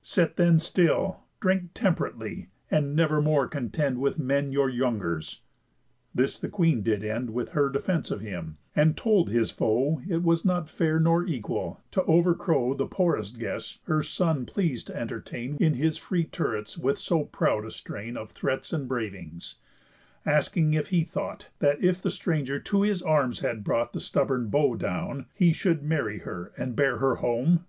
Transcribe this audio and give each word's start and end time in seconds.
Sit, 0.00 0.36
then, 0.36 0.58
still, 0.60 1.24
Drink 1.40 1.74
temp'rately, 1.74 2.46
and 2.70 2.96
never 2.96 3.20
more 3.20 3.46
contend 3.46 3.98
With 3.98 4.18
men 4.18 4.50
your 4.50 4.70
youngers." 4.70 5.42
This 6.14 6.38
the 6.38 6.48
Queen 6.48 6.80
did 6.80 7.04
end 7.04 7.34
With 7.34 7.50
her 7.50 7.68
defence 7.68 8.10
of 8.10 8.22
him, 8.22 8.56
and 8.74 8.96
told 8.96 9.28
his 9.28 9.50
foe 9.50 10.00
It 10.08 10.22
was 10.22 10.42
not 10.42 10.70
fair 10.70 10.98
nor 10.98 11.26
equal 11.26 11.82
t' 11.90 12.00
overcrow 12.06 12.72
The 12.72 12.86
poorest 12.86 13.38
guest 13.38 13.80
her 13.84 14.02
son 14.02 14.46
pleas'd 14.46 14.86
t' 14.86 14.94
entertain 14.94 15.58
In 15.60 15.74
his 15.74 15.98
free 15.98 16.24
turrets 16.24 16.78
with 16.78 16.98
so 16.98 17.24
proud 17.24 17.66
a 17.66 17.70
strain 17.70 18.16
Of 18.16 18.30
threats 18.30 18.72
and 18.72 18.88
bravings; 18.88 19.56
asking 20.24 20.72
if 20.72 20.88
he 20.88 21.04
thought, 21.04 21.50
That 21.58 21.84
if 21.84 22.00
the 22.00 22.10
stranger 22.10 22.58
to 22.58 22.80
his 22.80 23.02
arms 23.02 23.40
had 23.40 23.62
brought 23.62 23.92
The 23.92 24.00
stubborn 24.00 24.48
bow 24.48 24.76
down, 24.76 25.26
he 25.34 25.52
should 25.52 25.82
marry 25.82 26.20
her, 26.20 26.52
And 26.56 26.74
bear 26.74 26.96
her 27.00 27.16
home? 27.16 27.66